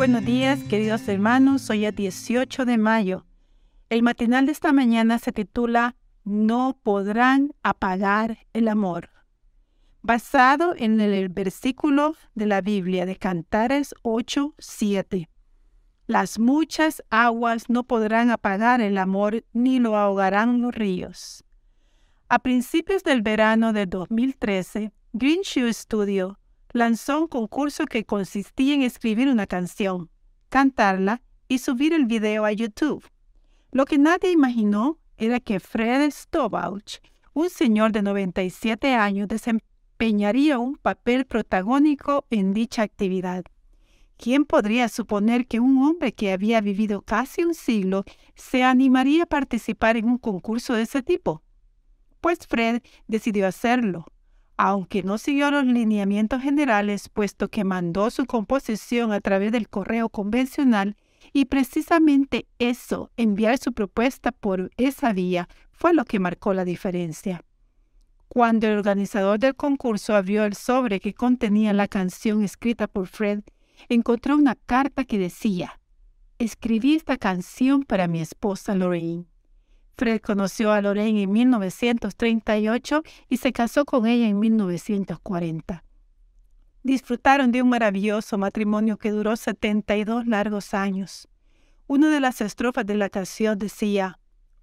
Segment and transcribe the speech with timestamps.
[0.00, 1.68] buenos días, queridos hermanos.
[1.68, 3.26] Hoy es 18 de mayo.
[3.90, 9.10] El matinal de esta mañana se titula No podrán apagar el amor.
[10.00, 15.28] Basado en el versículo de la Biblia de Cantares 8, 7.
[16.06, 21.44] Las muchas aguas no podrán apagar el amor ni lo ahogarán los ríos.
[22.30, 26.38] A principios del verano de 2013, Green Shoe Studio
[26.72, 30.10] lanzó un concurso que consistía en escribir una canción,
[30.48, 33.04] cantarla y subir el video a YouTube.
[33.72, 36.98] Lo que nadie imaginó era que Fred Stovauch,
[37.32, 43.44] un señor de 97 años, desempeñaría un papel protagónico en dicha actividad.
[44.16, 49.26] ¿Quién podría suponer que un hombre que había vivido casi un siglo se animaría a
[49.26, 51.42] participar en un concurso de ese tipo?
[52.20, 54.04] Pues Fred decidió hacerlo
[54.62, 60.10] aunque no siguió los lineamientos generales, puesto que mandó su composición a través del correo
[60.10, 60.98] convencional
[61.32, 67.42] y precisamente eso, enviar su propuesta por esa vía, fue lo que marcó la diferencia.
[68.28, 73.40] Cuando el organizador del concurso abrió el sobre que contenía la canción escrita por Fred,
[73.88, 75.80] encontró una carta que decía,
[76.38, 79.29] Escribí esta canción para mi esposa Lorraine.
[80.00, 85.84] Fred conoció a Lorraine en 1938 y se casó con ella en 1940.
[86.82, 91.28] Disfrutaron de un maravilloso matrimonio que duró 72 largos años.
[91.86, 94.18] Una de las estrofas de la canción decía,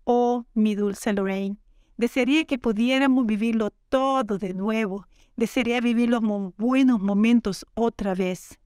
[0.05, 1.57] Oh, mi dulce Lorraine,
[1.97, 6.23] desearía que pudiéramos vivirlo todo de nuevo, desearía vivir los
[6.57, 8.57] buenos momentos otra vez.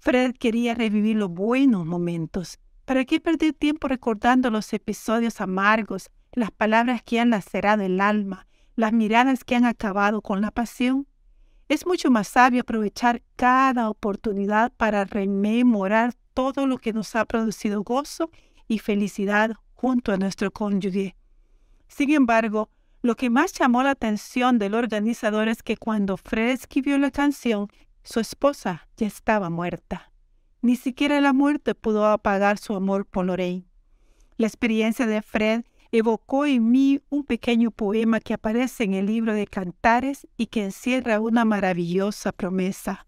[0.00, 6.50] Fred quería revivir los buenos momentos, ¿Para qué perder tiempo recordando los episodios amargos, las
[6.50, 11.06] palabras que han lacerado el alma, las miradas que han acabado con la pasión?
[11.70, 17.82] Es mucho más sabio aprovechar cada oportunidad para rememorar todo lo que nos ha producido
[17.82, 18.30] gozo
[18.68, 21.16] y felicidad junto a nuestro cónyuge.
[21.88, 22.68] Sin embargo,
[23.00, 27.68] lo que más llamó la atención del organizador es que cuando Fred escribió la canción,
[28.02, 30.10] su esposa ya estaba muerta.
[30.64, 33.66] Ni siquiera la muerte pudo apagar su amor por Lorraine.
[34.38, 39.34] La experiencia de Fred evocó en mí un pequeño poema que aparece en el libro
[39.34, 43.06] de Cantares y que encierra una maravillosa promesa.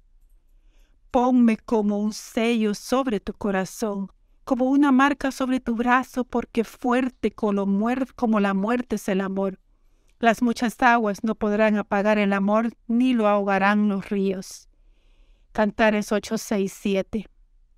[1.11, 4.13] Ponme como un sello sobre tu corazón,
[4.45, 9.61] como una marca sobre tu brazo, porque fuerte como la muerte es el amor.
[10.19, 14.69] Las muchas aguas no podrán apagar el amor, ni lo ahogarán los ríos.
[15.53, 17.31] Cantares 8, 6, 7.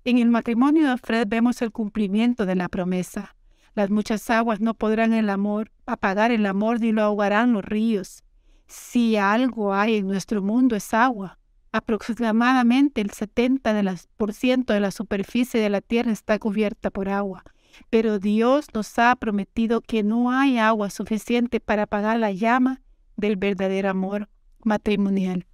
[0.09, 3.35] En el matrimonio de Fred vemos el cumplimiento de la promesa.
[3.75, 8.23] Las muchas aguas no podrán el amor apagar el amor ni lo ahogarán los ríos.
[8.65, 11.37] Si algo hay en nuestro mundo es agua.
[11.71, 17.43] Aproximadamente el 70% de la superficie de la tierra está cubierta por agua.
[17.91, 22.81] Pero Dios nos ha prometido que no hay agua suficiente para apagar la llama
[23.15, 24.27] del verdadero amor
[24.63, 25.45] matrimonial.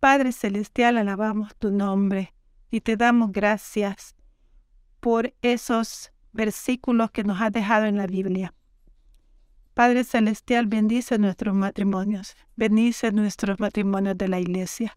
[0.00, 2.33] Padre Celestial, alabamos tu nombre
[2.74, 4.16] y te damos gracias
[4.98, 8.52] por esos versículos que nos has dejado en la Biblia.
[9.74, 14.92] Padre Celestial, bendice nuestros matrimonios, bendice nuestros matrimonios de la iglesia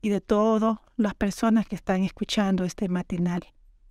[0.00, 3.42] y de todas las personas que están escuchando este matinal.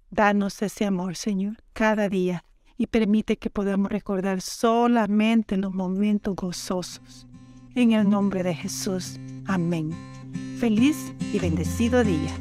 [0.10, 2.44] Danos ese amor, Señor, cada día
[2.78, 7.28] y permite que podamos recordar solamente los momentos gozosos.
[7.76, 9.20] En el nombre de Jesús.
[9.46, 9.92] Amén.
[10.58, 12.36] Feliz y bendecido día.